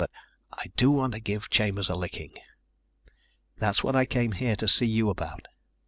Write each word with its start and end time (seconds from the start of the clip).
But 0.01 0.09
I 0.51 0.71
do 0.75 0.89
want 0.89 1.13
to 1.13 1.19
give 1.19 1.51
Chambers 1.51 1.87
a 1.87 1.93
licking. 1.95 2.33
That's 3.59 3.83
what 3.83 3.95
I 3.95 4.05
came 4.07 4.31
here 4.31 4.55
to 4.55 4.67
see 4.67 4.87
you 4.87 5.11
about." 5.11 5.47